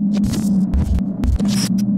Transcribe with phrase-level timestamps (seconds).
[0.00, 1.97] you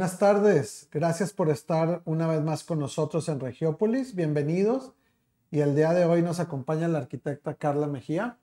[0.00, 4.94] Buenas tardes, gracias por estar una vez más con nosotros en Regiópolis, bienvenidos.
[5.50, 8.38] Y el día de hoy nos acompaña la arquitecta Carla Mejía.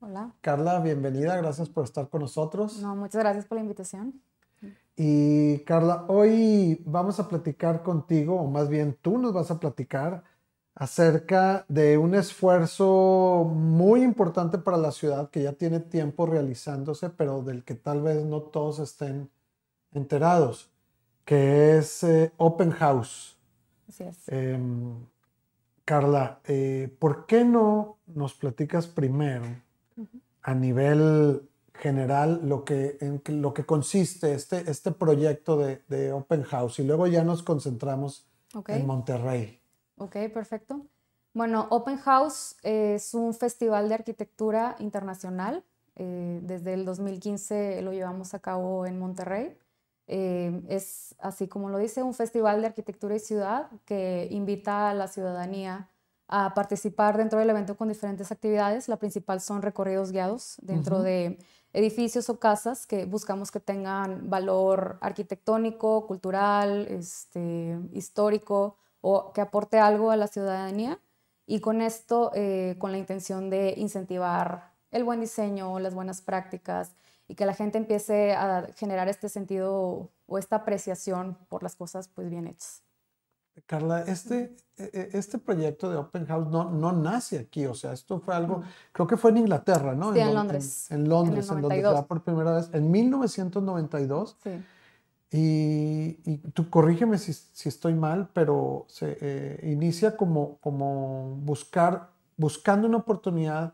[0.00, 0.34] Hola.
[0.42, 2.82] Carla, bienvenida, gracias por estar con nosotros.
[2.82, 4.20] No, muchas gracias por la invitación.
[4.94, 10.22] Y Carla, hoy vamos a platicar contigo, o más bien tú nos vas a platicar
[10.74, 17.42] acerca de un esfuerzo muy importante para la ciudad que ya tiene tiempo realizándose, pero
[17.42, 19.30] del que tal vez no todos estén
[19.92, 20.71] enterados
[21.24, 23.36] que es eh, Open House.
[23.88, 24.28] Así es.
[24.28, 25.06] Em,
[25.84, 29.44] Carla, eh, ¿por qué no nos platicas primero
[30.42, 36.78] a nivel general lo que, en lo que consiste este, este proyecto de, Open House
[36.78, 38.26] y luego ya nos concentramos
[38.68, 39.60] en Monterrey?
[39.98, 40.86] Ok, perfecto.
[41.34, 45.64] Bueno, Open House es un festival de arquitectura internacional.
[45.96, 49.56] Eh, desde el 2015 lo llevamos a cabo en Monterrey.
[50.06, 54.94] Eh, es, así como lo dice, un festival de arquitectura y ciudad que invita a
[54.94, 55.88] la ciudadanía
[56.28, 58.88] a participar dentro del evento con diferentes actividades.
[58.88, 61.38] La principal son recorridos guiados dentro de
[61.72, 69.78] edificios o casas que buscamos que tengan valor arquitectónico, cultural, este, histórico o que aporte
[69.78, 70.98] algo a la ciudadanía.
[71.46, 76.92] Y con esto, eh, con la intención de incentivar el buen diseño, las buenas prácticas,
[77.32, 82.08] y que la gente empiece a generar este sentido o esta apreciación por las cosas
[82.08, 82.82] pues bien hechas.
[83.64, 87.94] Carla, este, e, e, este proyecto de Open House no, no nace aquí, o sea,
[87.94, 90.12] esto fue algo, creo que fue en Inglaterra, ¿no?
[90.12, 90.90] Sí, en, Londres.
[90.90, 94.36] En, Londres, en, donde se da por primera vez, en 1992.
[94.42, 94.50] Sí.
[95.30, 102.10] Y, y tú corrígeme si, si, estoy mal, pero se eh, inicia como, como buscar,
[102.36, 103.72] buscando una oportunidad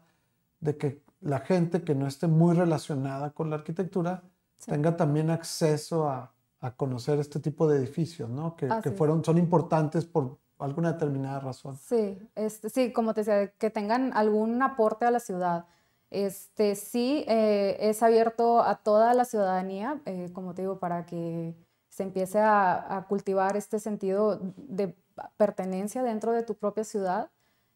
[0.61, 4.23] de que la gente que no esté muy relacionada con la arquitectura
[4.67, 6.33] tenga también acceso a,
[6.77, 8.57] conocer este tipo de edificios, ¿no?
[8.57, 11.77] Que, fueron, son importantes por alguna determinada razón.
[11.77, 15.67] Sí, este, sí, como te decía, que tengan algún aporte a la ciudad.
[16.11, 21.55] Este, sí, eh, es abierto a toda la ciudadanía, eh, como te digo, para que
[21.91, 24.97] se empiece a, a, cultivar este sentido de
[25.37, 27.31] pertenencia dentro de tu propia ciudad.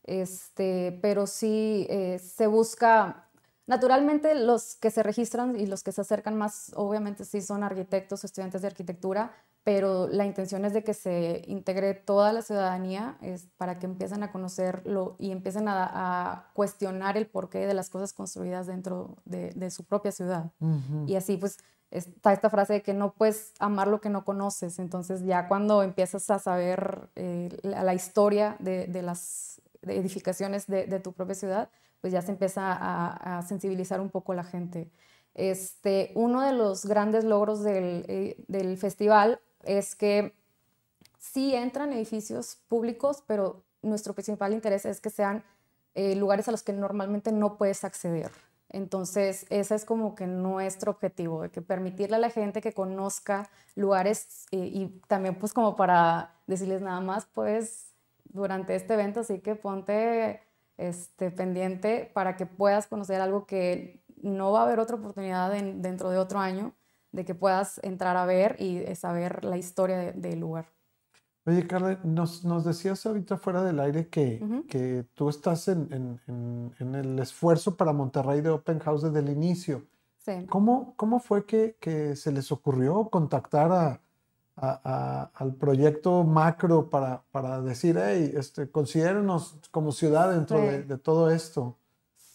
[0.05, 3.29] Este, pero sí eh, se busca
[3.73, 8.23] Naturalmente, los que se registran y los que se acercan más, obviamente sí son arquitectos,
[8.23, 9.33] estudiantes de arquitectura,
[9.65, 14.23] pero la intención es de que se integre toda la ciudadanía es para que empiecen
[14.25, 19.85] a conocerlo y empiecen a, cuestionar el porqué de las cosas construidas dentro de, su
[19.85, 20.53] propia ciudad.
[21.07, 21.57] Y así pues
[21.91, 24.81] está esta frase de que no puedes amar lo que no conoces.
[24.81, 31.35] Entonces ya cuando empiezas a saber eh, la, historia de, las edificaciones de tu propia
[31.35, 31.71] ciudad,
[32.03, 32.73] pues ya se empieza
[33.39, 34.91] a, sensibilizar un poco la gente.
[35.35, 40.35] Este, uno de los grandes logros del, eh, del, festival es que
[41.19, 45.45] sí entran edificios públicos, pero nuestro principal interés es que sean
[45.95, 48.33] eh, lugares a los que normalmente no puedes acceder.
[48.69, 53.49] Entonces, ese es como que nuestro objetivo, de que permitirle a la gente que conozca
[53.77, 57.93] lugares eh, y también pues como para decirles nada más, pues
[58.25, 60.41] durante este evento, así que ponte
[60.77, 66.11] este, pendiente para que puedas conocer algo que no va a haber otra oportunidad dentro
[66.11, 66.75] de otro año,
[67.11, 70.67] de que puedas entrar a ver y saber la historia del lugar.
[71.45, 76.73] Oye, Carla, nos, nos, decías ahorita fuera del aire que, que tú estás en, en,
[76.79, 79.85] en, el esfuerzo para Monterrey de Open House desde el inicio.
[80.19, 80.47] Sí.
[80.49, 84.01] ¿Cómo, cómo fue que, que se les ocurrió contactar a,
[84.63, 91.77] al proyecto macro para, para decir, hey, este, considérenos como ciudad dentro de, todo esto?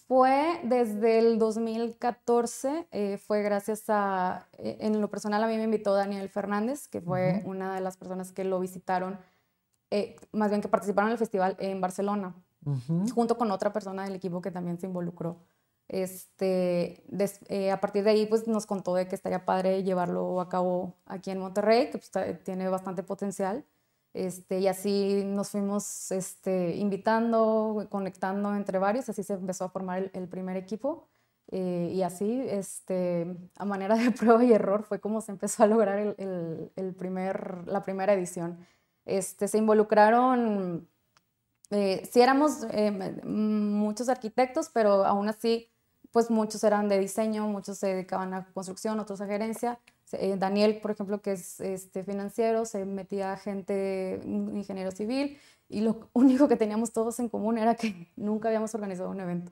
[0.07, 5.63] Fue desde el 2014, eh, fue gracias a, eh, en lo personal a mí me
[5.63, 9.17] invitó Daniel Fernández, que fue una de las personas que lo visitaron,
[9.89, 12.35] eh, más bien que participaron en el festival en Barcelona,
[13.15, 15.37] junto con otra persona del equipo que también se involucró.
[15.89, 17.03] Este,
[17.49, 20.95] eh, a partir de ahí, pues nos contó de que estaría padre llevarlo a cabo
[21.05, 22.11] aquí en Monterrey, que pues,
[22.43, 23.65] tiene bastante potencial.
[24.13, 30.09] Este, y así nos fuimos este, invitando, conectando entre varios, así se empezó a formar
[30.13, 31.07] el, primer equipo.
[31.51, 35.67] Eh, y así, este, a manera de prueba y error, fue como se empezó a
[35.67, 38.57] lograr el, el, primer, la primera edición.
[39.05, 40.87] Este, se involucraron,
[41.69, 42.91] eh, sí éramos eh,
[43.23, 45.69] muchos arquitectos, pero aún así,
[46.11, 49.79] pues muchos eran de diseño, muchos se dedicaban a construcción, otros a gerencia.
[50.13, 55.37] Eh, Daniel, por ejemplo, que es este, financiero, se metía gente, ingeniero civil,
[55.69, 59.51] y lo único que teníamos todos en común era que nunca habíamos organizado un evento.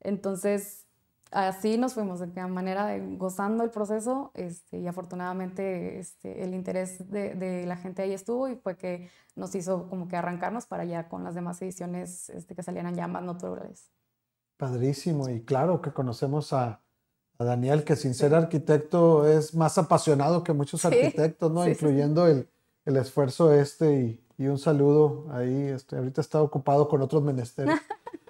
[0.00, 0.86] Entonces,
[1.30, 7.10] así nos fuimos, de manera de gozando el proceso, este, y afortunadamente este, el interés
[7.10, 10.84] de, de, la gente ahí estuvo y fue que nos hizo como que arrancarnos para
[10.84, 13.90] ya con las demás ediciones este, que salieran ya más naturales.
[14.56, 16.80] Padrísimo, y claro que conocemos a,
[17.38, 21.68] a Daniel, que sin ser arquitecto es más apasionado que muchos arquitectos, ¿no?
[21.68, 22.48] Incluyendo El,
[22.84, 25.68] el, esfuerzo este y, y, un saludo ahí.
[25.68, 27.78] Este, ahorita está ocupado con otros menesteres.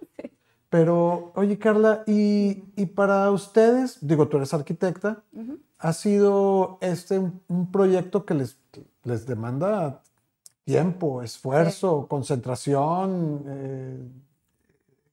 [0.68, 5.22] Pero, oye, Carla, y, y, para ustedes, digo, tú eres arquitecta,
[5.78, 8.58] ¿ha sido este un, proyecto que les,
[9.04, 10.02] les demanda
[10.64, 13.98] tiempo, esfuerzo, concentración, eh,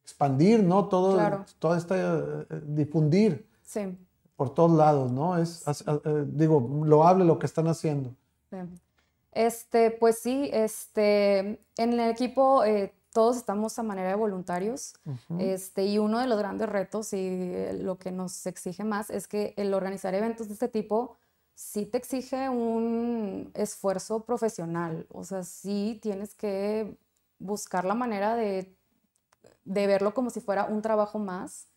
[0.03, 0.87] expandir, ¿no?
[0.87, 1.45] Todo, claro.
[1.59, 3.47] todo este, eh, difundir.
[3.63, 3.97] Sí.
[4.35, 5.37] Por todos lados, ¿no?
[5.37, 8.13] Es, eh, digo, lo hable lo que están haciendo.
[9.31, 14.95] Este, pues sí, este, en el equipo eh, todos estamos a manera de voluntarios,
[15.39, 19.53] este, y uno de los grandes retos y lo que nos exige más es que
[19.55, 21.15] el organizar eventos de este tipo
[21.53, 26.97] sí te exige un esfuerzo profesional, o sea, sí tienes que
[27.37, 28.75] buscar la manera de,
[29.65, 31.67] de verlo como si fuera un trabajo más,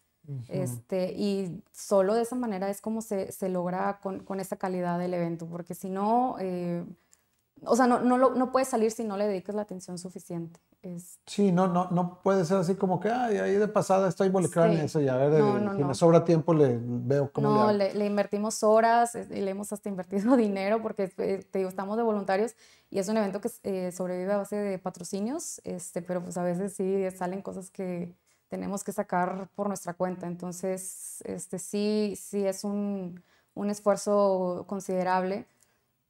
[0.48, 4.98] este, y solo de esa manera es como se, se logra con, con, esa calidad
[4.98, 6.84] del evento, porque si no, eh,
[7.64, 10.60] o sea, no, no, no puedes salir si no le dedicas la atención suficiente.
[10.82, 11.18] Es...
[11.26, 14.72] Sí, no, no, no puede ser así como que, ay, ahí de pasada estoy involucrada
[14.72, 17.94] en eso y a ver, eh, si me sobra tiempo le veo cómo no, le,
[17.94, 22.02] le, invertimos horas y le hemos hasta invertido dinero porque eh, te digo, estamos de
[22.02, 22.54] voluntarios
[22.90, 26.74] y es un evento que sobrevive a base de patrocinios, este, pero pues a veces
[26.74, 28.14] sí salen cosas que
[28.48, 30.26] tenemos que sacar por nuestra cuenta.
[30.26, 33.22] Entonces, este, sí, sí es un,
[33.54, 35.46] un esfuerzo considerable.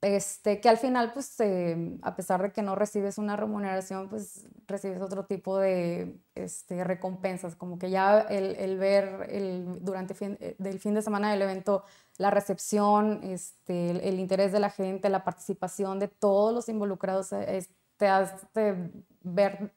[0.01, 4.47] Este, que al final, pues, eh, a pesar de que no recibes una remuneración, pues
[4.67, 10.37] recibes otro tipo de este, recompensas, como que ya el, el ver el, durante fin,
[10.39, 11.83] eh, del fin de semana del evento
[12.17, 17.65] la recepción, este, el, interés de la gente, la participación de todos los involucrados, eh,
[17.97, 18.91] te hace
[19.21, 19.73] ver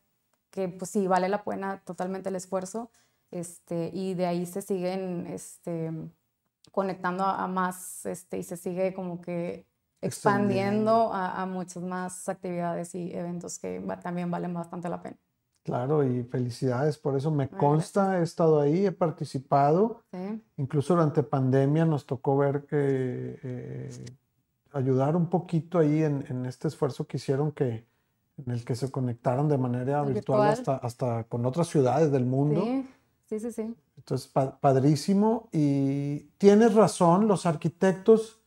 [0.51, 2.91] que pues sí, vale la pena totalmente el esfuerzo,
[3.31, 5.93] este, y de ahí se siguen este,
[6.73, 9.67] conectando a, más, este, y se sigue como que
[10.03, 15.17] expandiendo a, a, muchas más actividades y eventos que también valen bastante la pena.
[15.63, 20.43] Claro, y felicidades, por eso me consta, he estado ahí, he participado, sí.
[20.57, 24.05] incluso durante pandemia nos tocó ver que eh,
[24.73, 27.85] ayudar un poquito ahí en, en, este esfuerzo que hicieron que,
[28.39, 32.65] en el que se conectaron de manera virtual, Hasta, hasta con otras ciudades del mundo.
[33.27, 33.75] Sí, sí, sí.
[33.97, 35.49] Entonces, padrísimo.
[35.53, 38.40] Y tienes razón, los arquitectos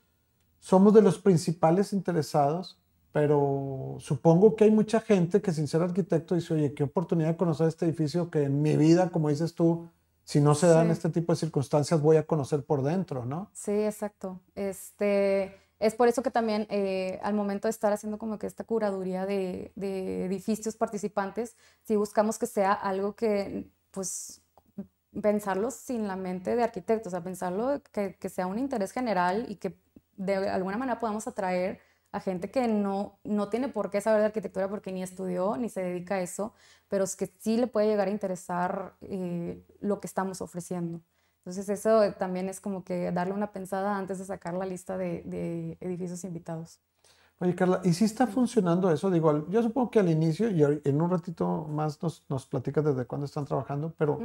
[0.63, 2.79] somos de los principales interesados,
[3.11, 7.35] pero supongo que hay mucha gente que sin ser arquitecto dice, oye, qué oportunidad de
[7.35, 9.89] conocer este edificio que en mi vida, como dices tú,
[10.23, 13.51] si no se dan este tipo de circunstancias, voy a conocer por dentro, ¿no?
[13.51, 14.39] Sí, exacto.
[14.55, 18.63] Este, es por eso que también eh, al momento de estar haciendo como que esta
[18.63, 24.41] curaduría de, edificios participantes, si buscamos que sea algo que, pues,
[25.21, 29.45] pensarlo sin la mente de arquitectos, o sea, pensarlo que, que sea un interés general
[29.49, 29.77] y que
[30.17, 31.79] de alguna manera podamos atraer
[32.11, 35.67] a gente que no, no tiene por qué saber de arquitectura porque ni estudió ni
[35.67, 36.53] se dedica a eso,
[36.87, 41.01] pero es que sí le puede llegar a interesar eh, lo que estamos ofreciendo.
[41.39, 45.77] Entonces eso también es como que darle una pensada antes de sacar la lista de,
[45.81, 46.79] edificios invitados.
[47.43, 49.11] Oye, Carla, ¿y si está funcionando eso?
[49.11, 53.05] Digo, yo supongo que al inicio, y en un ratito más nos, nos platicas desde
[53.05, 54.17] cuándo están trabajando, pero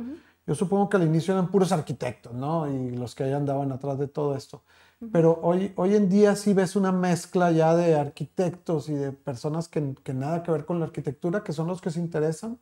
[0.46, 2.70] yo supongo que al inicio eran puros arquitectos, ¿no?
[2.70, 4.62] Y los que ahí andaban atrás de todo esto.
[5.10, 9.66] Pero hoy, hoy en día sí ves una mezcla ya de arquitectos y de personas
[9.66, 12.56] que, que nada que ver con la arquitectura, que son los que se interesan.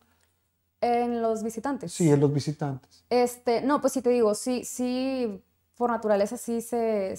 [0.80, 1.92] En los visitantes.
[1.92, 3.04] Sí, en los visitantes.
[3.10, 5.38] Este, no, pues sí te digo, sí, sí,
[5.76, 7.14] por naturaleza sí se,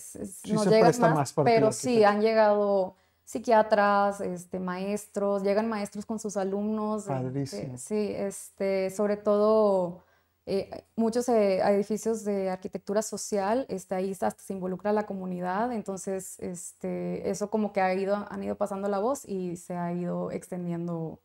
[0.49, 2.95] nos llega más, pero sí han llegado
[3.27, 7.03] psiquiatras, este, maestros, llegan maestros con sus alumnos.
[7.03, 7.77] Padrísimo.
[7.77, 10.01] sí, este, sobre todo
[10.45, 16.39] eh, muchos eh, edificios de arquitectura social, este, ahí hasta se involucra la comunidad, entonces
[16.39, 20.31] este, eso como que ha ido, han ido pasando la voz y se ha ido
[20.31, 21.19] extendiendo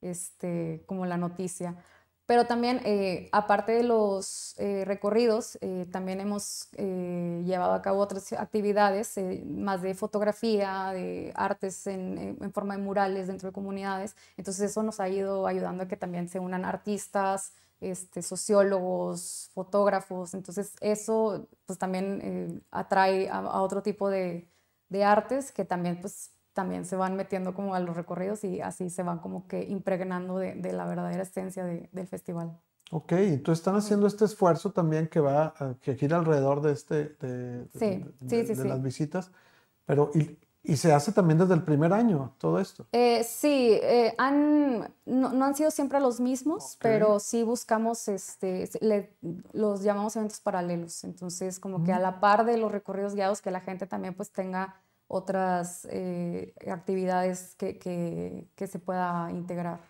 [0.00, 1.76] este, como la noticia.
[2.26, 5.58] Pero también, eh, aparte de los recorridos,
[5.92, 12.82] también hemos llevado a cabo otras actividades, más de fotografía, de artes en, forma de
[12.82, 14.16] murales dentro de comunidades.
[14.38, 17.52] Entonces eso nos ha ido ayudando a que también se unan artistas,
[17.84, 24.48] este, sociólogos, fotógrafos, entonces eso pues también eh, atrae a, otro tipo de,
[24.88, 28.88] de, artes que también pues también se van metiendo como a los recorridos y así
[28.88, 32.58] se van como que impregnando de, de la verdadera esencia del festival.
[32.90, 37.66] Ok, entonces están haciendo este esfuerzo también que va, que gira alrededor de este, de,
[37.74, 39.32] sí, sí, sí, de las visitas,
[39.84, 42.86] pero y, y se hace también desde el primer año, todo esto.
[42.92, 48.70] Eh, sí, eh, han, no, han sido siempre los mismos, pero sí buscamos, este,
[49.52, 51.04] los llamamos eventos paralelos.
[51.04, 52.02] Entonces, como que a mm.
[52.02, 57.54] la par de los recorridos guiados, que la gente también pues tenga otras eh, actividades
[57.56, 59.80] que, que, que, se pueda integrar.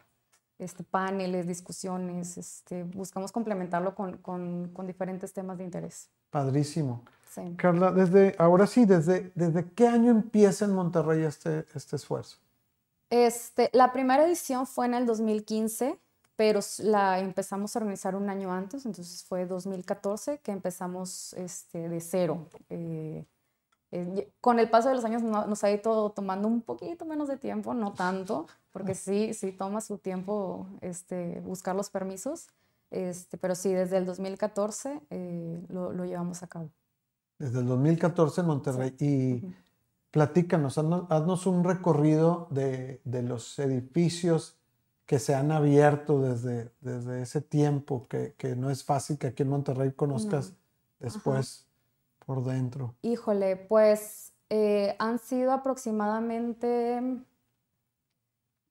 [0.58, 6.08] Este, paneles, discusiones, este, buscamos complementarlo con, con, con diferentes temas de interés.
[6.30, 7.02] Padrísimo.
[7.56, 12.38] Carla, desde, ahora sí, desde, ¿desde qué año empieza en Monterrey este, este esfuerzo?
[13.10, 15.98] Este, la primera edición fue en el 2015,
[16.36, 22.00] pero la empezamos a organizar un año antes, entonces fue 2014 que empezamos este, de
[22.00, 22.48] cero.
[22.70, 23.24] Eh,
[23.96, 27.36] eh, con el paso de los años nos ha ido tomando un poquito menos de
[27.36, 32.48] tiempo, no tanto, porque sí, sí toma su tiempo este, buscar los permisos,
[32.90, 36.70] este, pero sí, desde el 2014 eh, lo, lo llevamos a cabo.
[37.38, 38.96] Desde el 2014 en Monterrey.
[38.98, 39.42] Y
[40.10, 44.56] platícanos, haznos, un recorrido de, los edificios
[45.06, 49.50] que se han abierto desde, desde ese tiempo, que, no es fácil que aquí en
[49.50, 50.52] Monterrey conozcas
[50.98, 51.68] después
[52.24, 52.94] por dentro.
[53.02, 57.00] Híjole, pues eh, han sido aproximadamente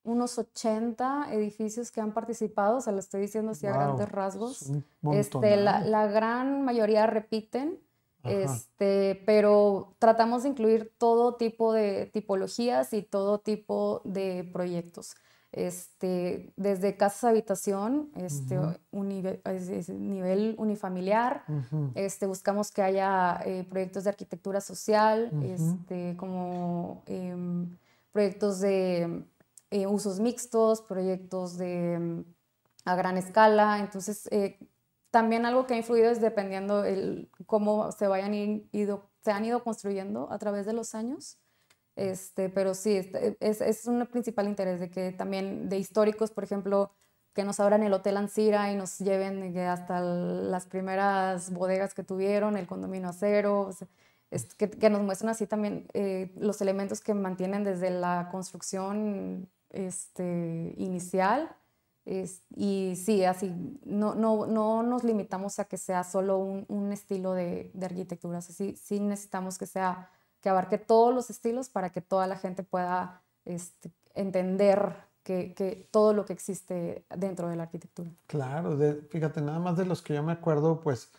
[0.03, 4.69] unos 80 edificios que han participado, o sea, lo estoy diciendo así a grandes rasgos.
[5.13, 7.79] Este, la, la, gran mayoría repiten.
[8.24, 15.15] Este, pero tratamos de incluir todo tipo de tipologías y todo tipo de proyectos.
[15.53, 18.57] Este, desde casas habitación, este,
[18.91, 21.45] nivel unifamiliar,
[21.93, 27.77] este, buscamos que haya eh, proyectos de arquitectura social, este, como em,
[28.12, 29.25] proyectos de
[29.69, 32.24] eh, usos mixtos, proyectos de em,
[32.86, 33.79] a gran escala.
[33.79, 34.57] Entonces, eh,
[35.12, 38.33] también algo que ha influido es dependiendo el, cómo se, vayan
[38.72, 41.38] ido, se han ido construyendo a través de los años.
[41.95, 46.43] Este, pero sí, este, es, es un principal interés de que también de históricos, por
[46.43, 46.91] ejemplo,
[47.33, 52.57] que nos abran el Hotel Ancira y nos lleven hasta las primeras bodegas que tuvieron,
[52.57, 53.71] el condominio acero,
[54.57, 60.73] que, que, nos muestren así también eh, los elementos que mantienen desde la construcción este,
[60.77, 61.55] inicial
[62.05, 63.53] y sí, así,
[63.85, 68.41] no, no, no nos limitamos a que sea solo un, un estilo de, de arquitectura,
[68.41, 70.09] sí, sí necesitamos que sea,
[70.43, 75.88] que abarque todos los estilos para que toda la gente pueda este, entender que, que,
[75.89, 78.09] todo lo que existe dentro de la arquitectura.
[78.27, 78.77] Claro,
[79.09, 81.13] fíjate, nada más de los que yo me acuerdo, pues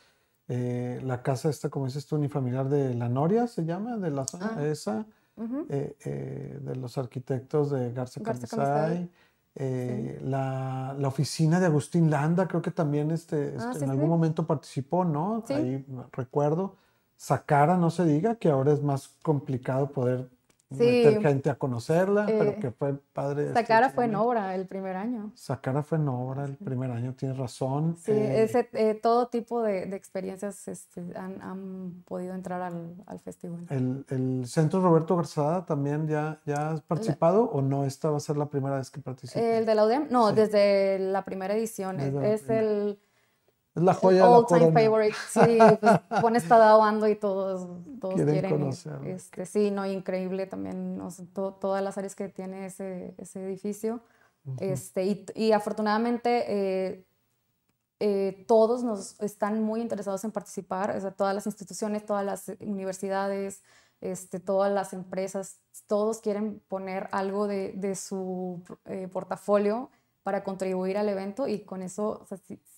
[0.48, 4.26] eh, la casa esta, como dices tú, unifamiliar de La Noria, se llama, de la
[4.26, 5.06] zona, ah, esa,
[5.70, 9.08] eh, eh, de los arquitectos de Garza, Garza
[10.20, 14.46] la, la, oficina de Agustín Landa, creo que también este, ah, este en algún momento
[14.46, 15.42] participó, ¿no?
[15.48, 16.76] Ahí recuerdo.
[17.16, 20.28] Sacara, no se diga, que ahora es más complicado poder
[20.70, 23.52] meter gente a conocerla, pero eh, que fue padre.
[23.52, 25.32] Sacara fue en obra el primer año.
[25.34, 27.96] Sacara fue en obra el primer año, tienes razón.
[27.98, 32.94] Sí, eh, ese, eh, todo tipo de, de experiencias este, han, han, podido entrar al,
[33.06, 33.66] al festival.
[33.70, 37.84] El, el, Centro Roberto Garzada también ya, ya has participado o no?
[37.84, 39.42] ¿Esta va a ser la primera vez que participas?
[39.42, 40.08] ¿El de la UDEM?
[40.10, 42.00] No, desde la primera edición.
[42.00, 42.98] es el
[43.74, 47.68] es la joya All time favorite, sí, pues pones Tadao y todos,
[48.00, 48.70] todos quieren,
[49.04, 51.00] este, sí, no, increíble también,
[51.34, 54.00] todas las áreas que tiene ese, ese edificio.
[54.58, 57.06] este, y, y, afortunadamente eh,
[57.98, 62.48] eh, todos nos están muy interesados en participar, o sea, todas las instituciones, todas las
[62.60, 63.62] universidades,
[64.00, 69.90] este, todas las empresas, todos quieren poner algo de, de su eh, portafolio
[70.24, 72.26] para contribuir al evento y con eso,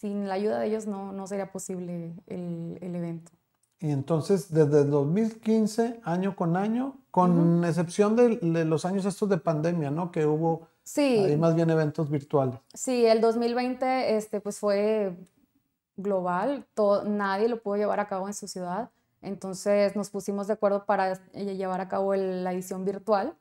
[0.00, 3.30] sin la ayuda de ellos no, no sería posible el, el, evento.
[3.78, 9.38] Y entonces, desde 2015, año con año, con excepción de, de, los años estos de
[9.38, 10.10] pandemia, ¿no?
[10.10, 11.36] Que hubo sí.
[11.38, 12.58] más bien eventos virtuales.
[12.74, 15.16] Sí, el 2020 este, pues fue
[15.96, 18.90] global, todo, nadie lo pudo llevar a cabo en su ciudad.
[19.22, 23.36] Entonces nos pusimos de acuerdo para llevar a cabo la edición virtual.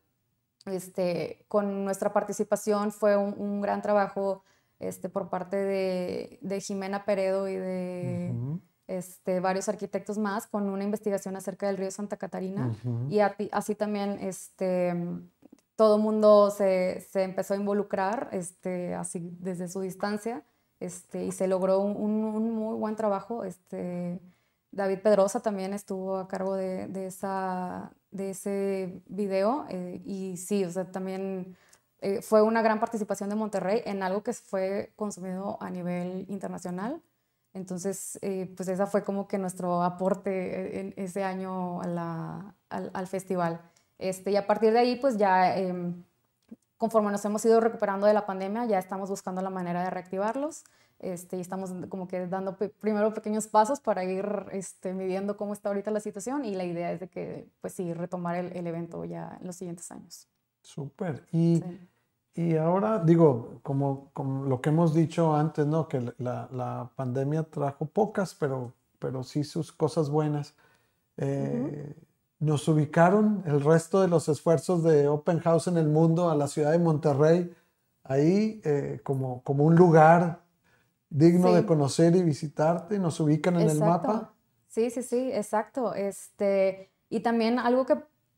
[0.66, 4.44] Este, con nuestra participación fue un, gran trabajo
[4.80, 8.34] este, por parte de, de, Jimena Peredo y de
[8.88, 12.76] este, varios arquitectos más con una investigación acerca del río Santa Catarina.
[13.10, 14.94] Y así también este,
[15.76, 20.44] todo el mundo se, se, empezó a involucrar este, así desde su distancia
[20.80, 23.44] este, y se logró un, un, muy buen trabajo.
[23.44, 24.20] Este,
[24.72, 30.64] David Pedrosa también estuvo a cargo de, de esa, de ese video eh, y sí,
[30.64, 31.58] o sea, también
[32.00, 37.02] eh, fue una gran participación de Monterrey en algo que fue consumido a nivel internacional.
[37.54, 41.98] Entonces, eh, pues esa fue como que nuestro aporte en ese año al,
[42.70, 43.62] al, festival.
[43.98, 46.04] Este, y a partir de ahí, pues ya em,
[46.78, 50.64] conforme nos hemos ido recuperando de la pandemia, ya estamos buscando la manera de reactivarlos.
[51.00, 55.70] Este, y estamos como que dando primero pequeños pasos para ir este, midiendo cómo está
[55.70, 59.04] ahorita la situación y la idea es de que, pues sí, retomar el, el evento
[59.06, 60.28] ya en los siguientes años.
[60.62, 61.26] Súper.
[61.32, 61.64] Y,
[62.34, 65.88] y, ahora, digo, como, como, lo que hemos dicho antes, ¿no?
[65.88, 70.56] Que la, la, pandemia trajo pocas, pero, pero sí sus cosas buenas.
[71.18, 71.96] Eh,
[72.40, 76.48] nos ubicaron el resto de los esfuerzos de Open House en el mundo a la
[76.48, 77.54] ciudad de Monterrey,
[78.04, 80.45] ahí eh, como, como un lugar
[81.16, 84.34] digno de conocer y visitarte, nos ubican en el mapa.
[84.68, 85.94] Sí, sí, sí, exacto.
[85.94, 87.98] Este, y también algo que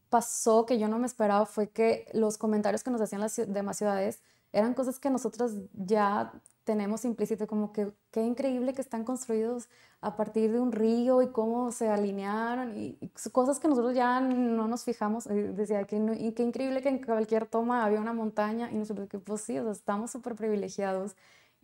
[0.10, 3.78] pasó que yo no me esperaba fue que los comentarios que nos hacían las demás
[3.78, 4.22] ciudades
[4.54, 6.32] eran cosas que nosotros ya
[6.64, 9.70] tenemos implícito, como que qué increíble que están construidos
[10.02, 12.98] a partir de un río y cómo se alinearon y,
[13.32, 15.26] cosas que nosotros ya no nos fijamos.
[15.26, 19.18] Decía que y qué increíble que en cualquier toma había una montaña y nosotros que
[19.18, 21.16] pues sí, estamos súper privilegiados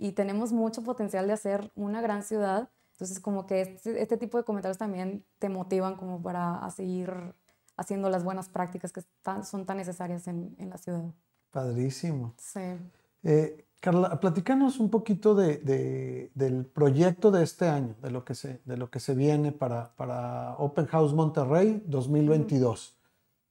[0.04, 2.70] y tenemos mucho potencial de hacer una gran ciudad.
[2.92, 7.34] Entonces como que este, este tipo de comentarios también te motivan como para seguir
[7.78, 9.02] haciendo las buenas prácticas que
[9.44, 11.06] son tan necesarias en, en la ciudad.
[11.52, 12.34] Padrísimo.
[12.38, 12.60] Sí.
[13.24, 18.62] Eh, Carla, platícanos un poquito de, del proyecto de este año, de lo que se,
[18.66, 22.98] de lo que se viene para, para Open House Monterrey 2022.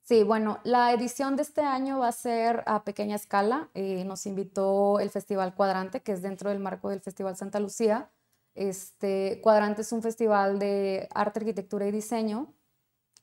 [0.04, 3.70] Sí, bueno, la edición de este año va a ser a pequeña escala.
[3.74, 8.10] Eh, nos invitó el Festival Cuadrante, que es dentro del marco del Festival Santa Lucía.
[8.54, 12.52] Este, Cuadrante es un festival de arte, arquitectura y diseño.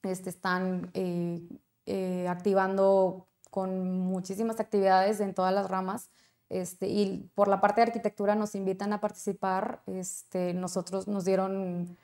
[0.04, 1.42] Este, están eh,
[1.86, 6.10] eh, activando con muchísimas actividades en todas las ramas
[6.50, 9.82] este, y por la parte de arquitectura nos invitan a participar.
[9.88, 11.98] Este, nosotros nos dieron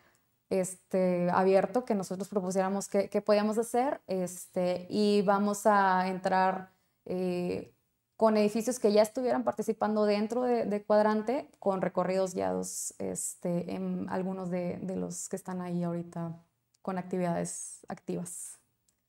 [0.49, 6.71] este, abierto que nosotros propusiéramos qué, podíamos hacer este, y vamos a entrar
[7.05, 7.73] eh,
[8.15, 14.49] con edificios que ya estuvieran participando dentro de, Cuadrante con recorridos guiados este, en algunos
[14.49, 16.41] de, de los que están ahí ahorita
[16.81, 18.59] con actividades activas.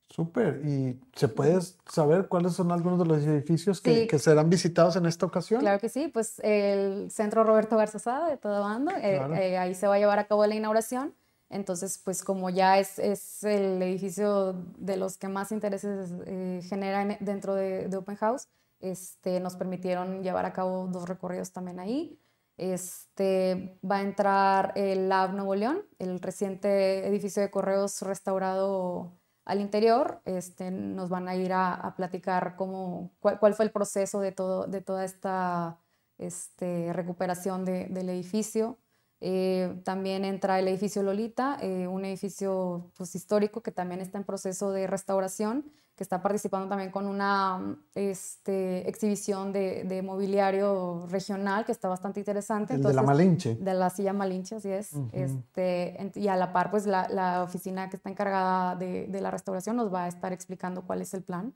[0.09, 0.63] Súper.
[0.65, 1.59] ¿Y se puede
[1.91, 5.61] saber cuáles son algunos de los edificios que, que, serán visitados en esta ocasión?
[5.61, 6.09] Claro que sí.
[6.09, 10.19] Pues el Centro Roberto Garzazada de todo bando, eh, eh, ahí se va a llevar
[10.19, 11.13] a cabo la inauguración.
[11.49, 12.99] Entonces, pues como ya es,
[13.45, 18.49] el edificio de los que más intereses eh, genera dentro de, de, Open House,
[18.81, 22.19] este, nos permitieron llevar a cabo dos recorridos también ahí.
[22.57, 29.13] Este, va a entrar el Lab Nuevo León, el reciente edificio de correos restaurado
[29.45, 34.33] al interior, este, nos van a ir a, platicar cómo, cuál, fue el proceso de,
[34.33, 35.79] todo, de toda esta
[36.19, 38.79] este, recuperación del edificio.
[39.21, 44.25] Eh, también entra el edificio Lolita, eh, un edificio pues, histórico que también está en
[44.25, 51.73] proceso de restauración, que está participando también con una este, exhibición de, mobiliario regional que
[51.73, 52.77] está bastante interesante.
[52.77, 53.55] de la Malinche.
[53.55, 54.93] De la silla Malinche, así es.
[55.13, 59.31] este, y a la par, pues la, la oficina que está encargada de, de, la
[59.31, 61.55] restauración nos va a estar explicando cuál es el plan.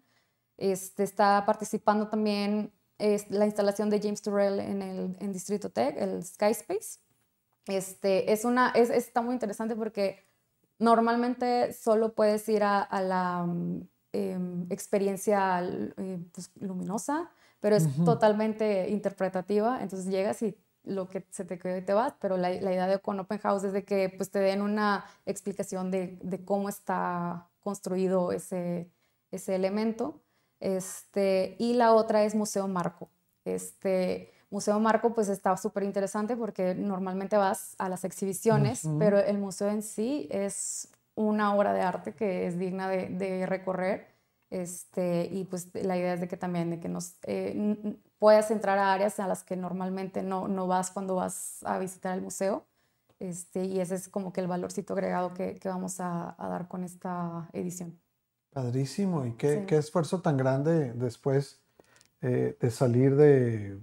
[0.56, 5.96] Este, está participando también es la instalación de James Turrell en el en Distrito Tech,
[5.98, 6.98] el Skyspace
[7.66, 10.24] este, es una, es, está muy interesante porque
[10.78, 18.88] normalmente solo puedes ir a, la mm, em, experiencia eh, pues, luminosa, pero es totalmente
[18.88, 19.82] interpretativa.
[19.82, 22.86] Entonces llegas y lo que se te quedó y te vas, pero la, la, idea
[22.86, 26.68] de con Open House es de que pues, te den una explicación de, de cómo
[26.68, 28.90] está construido ese,
[29.30, 30.22] ese elemento.
[30.58, 33.10] Este, y la otra es Museo Marco.
[33.44, 39.38] Este, Museo Marco pues está súper interesante porque normalmente vas a las exhibiciones, pero el
[39.38, 44.08] museo en sí es una obra de arte que es digna de, recorrer.
[44.50, 48.78] Este, y pues la idea es de que también de que nos eh, puedas entrar
[48.78, 52.66] a áreas a las que normalmente no, no vas cuando vas a visitar el museo.
[53.20, 56.66] Este, y ese es como que el valorcito agregado que, que vamos a, a, dar
[56.66, 58.00] con esta edición.
[58.52, 61.60] Padrísimo, y qué, qué esfuerzo tan grande después
[62.22, 63.78] eh, de salir de,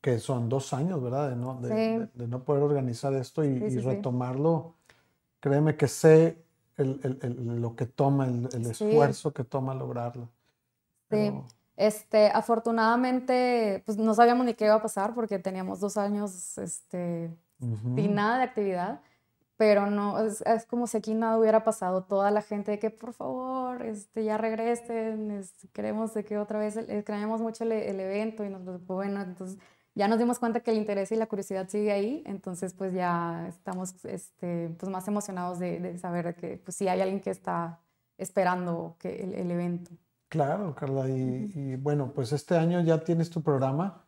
[0.00, 1.30] que son dos años, ¿verdad?
[1.30, 4.74] De no, de, no poder organizar esto y, retomarlo.
[5.40, 6.42] Créeme que sé
[6.76, 10.28] el, el, lo que toma, el, esfuerzo que toma lograrlo.
[11.10, 11.32] Sí.
[11.76, 17.34] Este, afortunadamente, pues no sabíamos ni qué iba a pasar porque teníamos dos años este,
[17.58, 19.00] sin nada de actividad,
[19.60, 22.04] pero no, es, como si aquí nada hubiera pasado.
[22.04, 25.44] Toda la gente de que por favor, este, ya regresen,
[25.74, 29.58] queremos de que otra vez, eh, creemos mucho el, evento y nos, pues, bueno, entonces
[29.94, 33.48] ya nos dimos cuenta que el interés y la curiosidad sigue ahí, entonces pues ya
[33.48, 37.80] estamos este, pues más emocionados de, de saber que pues sí hay alguien que está
[38.16, 39.90] esperando que el evento.
[40.30, 41.06] Claro, Carla.
[41.06, 44.06] Y, bueno, pues este año ya tienes tu programa,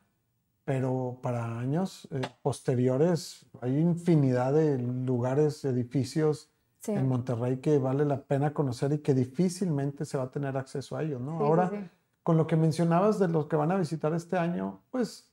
[0.65, 6.49] pero para años eh, posteriores hay infinidad de lugares, edificios
[6.87, 10.97] en Monterrey que vale la pena conocer y que difícilmente se va a tener acceso
[10.97, 11.39] a ellos, ¿no?
[11.39, 11.89] Ahora,
[12.23, 15.31] con lo que mencionabas de los que van a visitar este año, pues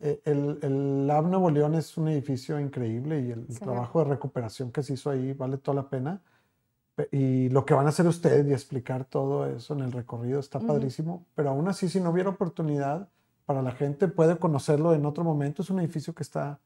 [0.00, 4.70] eh, el, el, Lab Nuevo León es un edificio increíble y el trabajo de recuperación
[4.70, 6.20] que se hizo ahí vale toda la pena.
[7.10, 10.60] Y lo que van a hacer ustedes y explicar todo eso en el recorrido está
[10.60, 13.08] padrísimo, pero aún así si no hubiera oportunidad
[13.52, 16.58] para la gente puede conocerlo en otro momento, es un edificio que está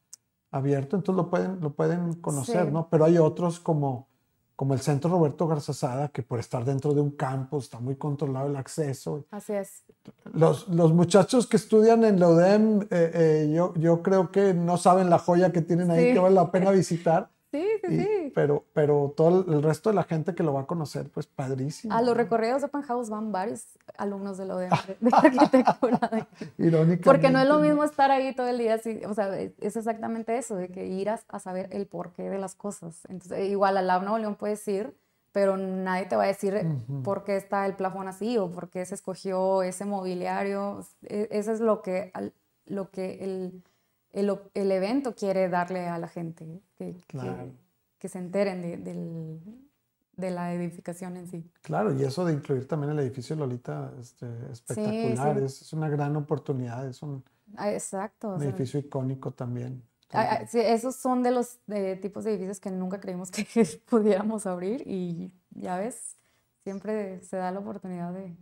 [0.52, 2.88] abierto, entonces lo pueden, lo pueden conocer, ¿no?
[2.88, 4.06] Pero hay otros como,
[4.54, 8.46] como el Centro Roberto Garzazada, que por estar dentro de un campus está muy controlado
[8.46, 9.24] el acceso.
[9.32, 9.82] Así es.
[10.32, 14.76] Los, los muchachos que estudian en la UDEM, eh, eh, yo, yo creo que no
[14.76, 17.30] saben la joya que tienen ahí que vale la pena visitar.
[17.56, 18.32] Sí, sí, sí.
[18.34, 21.94] Pero, pero todo el resto de la gente que lo va a conocer, pues padrísimo.
[21.94, 24.68] A los recorridos de Open House van varios alumnos de, lo de,
[25.00, 26.28] de arquitectura.
[26.58, 27.04] Irónicamente.
[27.04, 30.56] Porque no es lo mismo estar ahí todo el día, o sea, es exactamente eso,
[30.56, 33.06] de que ir a, saber el porqué de las cosas.
[33.08, 34.94] Entonces, igual al Lab Nuevo León puedes ir,
[35.32, 36.66] pero nadie te va a decir
[37.04, 40.80] por qué está el plafón así o por qué se escogió ese mobiliario.
[41.02, 42.12] E, eso es lo que,
[42.66, 43.62] lo que el
[44.12, 46.96] el, el evento quiere darle a la gente, que,
[47.98, 49.40] que, se enteren de, del,
[50.16, 51.50] de, la edificación en sí.
[51.62, 56.16] Claro, y eso de incluir también el edificio Lolita este, espectacular, Es, es, una gran
[56.16, 57.24] oportunidad, es un,
[57.56, 59.82] ah, Exacto, edificio icónico también.
[60.12, 61.58] Ah, ah, sí, esos son de los
[62.00, 63.44] tipos de edificios que nunca creímos que
[63.90, 66.16] pudiéramos abrir y ya ves,
[66.62, 68.36] siempre se da la oportunidad de,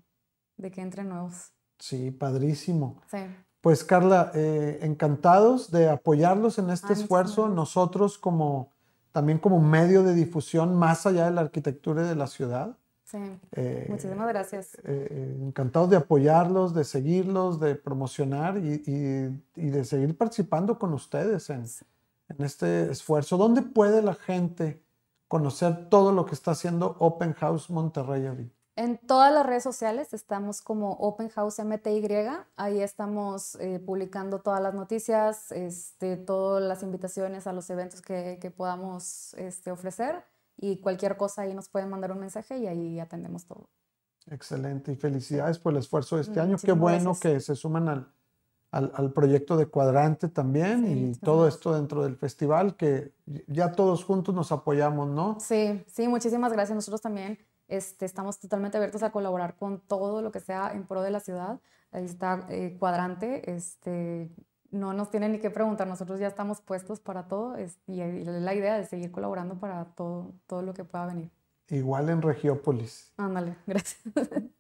[0.57, 1.53] de que entren nuevos.
[1.79, 3.01] Sí, padrísimo.
[3.11, 3.19] Sí.
[3.65, 7.49] Pues Carla, eh, encantados de apoyarlos en este esfuerzo.
[7.49, 8.69] Nosotros como
[9.11, 12.77] también como medio de difusión más allá de la arquitectura de la ciudad.
[13.05, 13.17] Sí.
[13.53, 14.77] Eh, Muchísimas gracias.
[14.85, 18.83] Eh, encantados de apoyarlos, de seguirlos, de promocionar y,
[19.55, 21.65] de seguir participando con ustedes en,
[22.29, 23.39] en, este esfuerzo.
[23.39, 24.83] ¿Dónde puede la gente
[25.27, 28.54] conocer todo lo que está haciendo Open House Monterrey ahorita?
[28.77, 32.09] En todas las redes sociales estamos como Open House MTY,
[32.57, 38.39] ahí estamos eh, publicando todas las noticias, este, todas las invitaciones a los eventos que,
[38.41, 40.25] que, podamos este, ofrecer
[40.57, 43.69] y cualquier cosa ahí nos pueden mandar un mensaje y ahí atendemos todo.
[44.29, 46.57] Excelente y felicidades por el esfuerzo de este año.
[46.61, 48.09] Qué bueno que se suman al,
[48.73, 53.13] al, al, proyecto de Cuadrante también y todo esto dentro del festival, que
[53.47, 55.39] ya todos juntos nos apoyamos, ¿no?
[55.39, 56.75] Sí, sí, muchísimas gracias.
[56.75, 61.03] Nosotros también este, estamos totalmente abiertos a colaborar con todo lo que sea en pro
[61.03, 61.61] de la ciudad.
[61.93, 64.31] Ahí está eh, Cuadrante, este,
[64.71, 68.55] no nos tienen ni que preguntar, nosotros ya estamos puestos para todo y, y la
[68.55, 71.31] idea de seguir colaborando para todo, todo lo que pueda venir.
[71.71, 73.11] Igual en Regiópolis.
[73.17, 74.03] Ándale, gracias.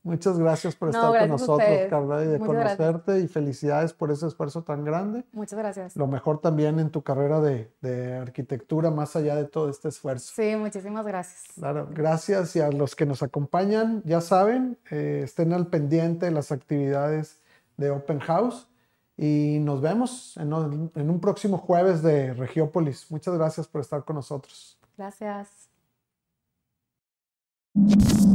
[0.02, 4.62] Muchas gracias por estar con nosotros, Carla, y de conocerte y felicidades por ese esfuerzo
[4.62, 5.24] tan grande.
[5.32, 5.96] Muchas gracias.
[5.96, 10.32] Lo mejor también en tu carrera de, de arquitectura, más allá de todo este esfuerzo.
[10.34, 11.44] Sí, muchísimas gracias.
[11.54, 16.32] Claro, gracias y a los que nos acompañan, ya saben, eh, estén al pendiente de
[16.32, 17.38] las actividades
[17.76, 18.68] de Open House
[19.16, 23.10] y nos vemos en, en un próximo jueves de Regiópolis.
[23.10, 24.78] Muchas gracias por estar con nosotros.
[24.96, 25.73] Gracias.
[27.76, 28.33] You